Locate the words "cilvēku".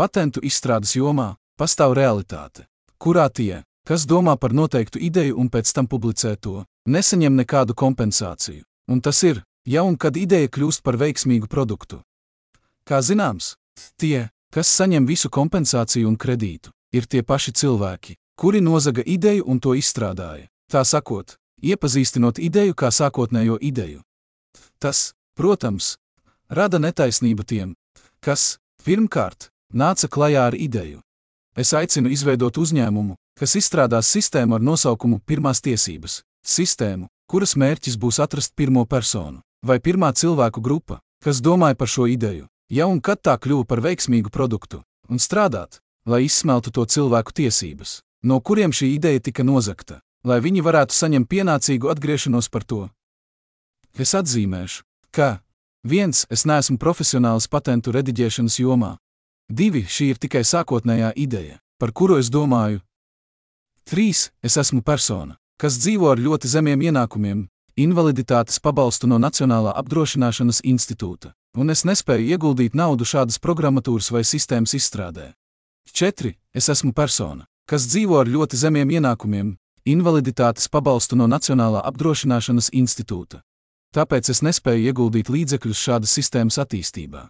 40.12-40.60, 46.84-47.32